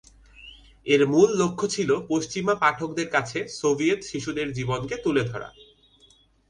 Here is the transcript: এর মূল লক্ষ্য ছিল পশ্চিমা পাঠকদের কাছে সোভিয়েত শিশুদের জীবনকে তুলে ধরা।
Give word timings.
এর 0.85 1.01
মূল 1.07 1.29
লক্ষ্য 1.35 1.65
ছিল 1.69 1.89
পশ্চিমা 2.09 2.53
পাঠকদের 2.55 3.07
কাছে 3.09 3.39
সোভিয়েত 3.59 4.01
শিশুদের 4.03 4.47
জীবনকে 4.53 4.95
তুলে 4.97 5.23
ধরা। 5.23 5.49